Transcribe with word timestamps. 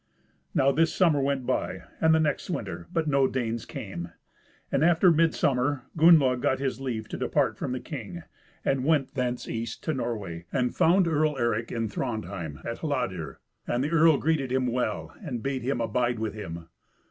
Now 0.55 0.71
this 0.71 0.91
summer 0.91 1.21
went 1.21 1.45
by, 1.45 1.83
and 1.99 2.15
the 2.15 2.19
next 2.19 2.49
winter, 2.49 2.87
but 2.91 3.05
no 3.07 3.27
Danes 3.27 3.65
came; 3.67 4.09
and 4.71 4.83
after 4.83 5.11
midsummer 5.11 5.83
Gunnlaug 5.95 6.41
got 6.41 6.57
his 6.57 6.81
leave 6.81 7.07
to 7.09 7.17
depart 7.19 7.55
from 7.55 7.71
the 7.71 7.79
king, 7.79 8.23
and 8.65 8.83
went 8.83 9.13
thence 9.13 9.47
east 9.47 9.83
to 9.83 9.93
Norway, 9.93 10.45
and 10.51 10.75
found 10.75 11.07
Earl 11.07 11.37
Eric 11.37 11.71
in 11.71 11.87
Thrandheim, 11.87 12.61
at 12.65 12.79
Hladir, 12.79 13.37
and 13.67 13.83
the 13.83 13.91
earl 13.91 14.17
greeted 14.17 14.51
him 14.51 14.65
well, 14.65 15.13
and 15.21 15.43
bade 15.43 15.61
him 15.61 15.79
abide 15.79 16.17
with 16.17 16.33
him. 16.33 16.65